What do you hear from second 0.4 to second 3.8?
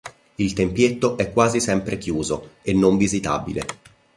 tempietto è quasi sempre chiuso e non visitabile.